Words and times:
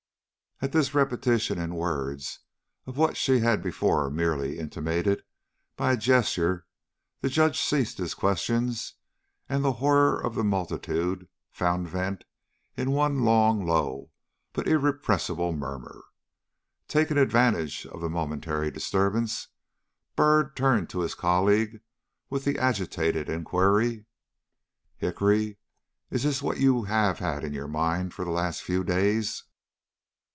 At 0.63 0.73
this 0.73 0.93
repetition 0.93 1.57
in 1.57 1.73
words 1.73 2.37
of 2.85 2.95
what 2.95 3.17
she 3.17 3.39
had 3.39 3.63
before 3.63 4.11
merely 4.11 4.59
intimated 4.59 5.23
by 5.75 5.93
a 5.93 5.97
gesture, 5.97 6.67
the 7.19 7.29
Judge 7.29 7.59
ceased 7.59 7.97
his 7.97 8.13
questions, 8.13 8.93
and 9.49 9.65
the 9.65 9.71
horror 9.81 10.23
of 10.23 10.35
the 10.35 10.43
multitude 10.43 11.27
found 11.51 11.89
vent 11.89 12.25
in 12.77 12.91
one 12.91 13.25
long, 13.25 13.65
low, 13.65 14.11
but 14.53 14.67
irrepressible 14.67 15.51
murmur. 15.51 16.03
Taking 16.87 17.17
advantage 17.17 17.87
of 17.87 17.99
the 17.99 18.07
momentary 18.11 18.69
disturbance, 18.69 19.47
Byrd 20.15 20.55
turned 20.55 20.91
to 20.91 20.99
his 20.99 21.15
colleague 21.15 21.81
with 22.29 22.43
the 22.45 22.59
agitated 22.59 23.29
inquiry: 23.29 24.05
"Hickory, 24.97 25.57
is 26.11 26.21
this 26.21 26.43
what 26.43 26.59
you 26.59 26.83
have 26.83 27.17
had 27.17 27.43
in 27.43 27.51
your 27.51 27.67
mind 27.67 28.13
for 28.13 28.23
the 28.23 28.29
last 28.29 28.61
few 28.61 28.83
days?" 28.83 29.45